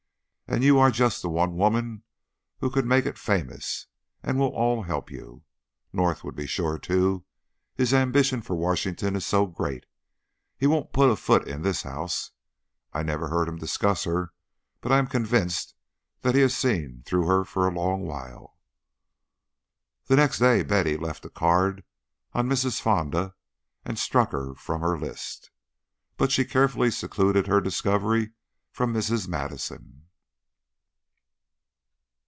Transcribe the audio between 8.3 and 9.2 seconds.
for Washington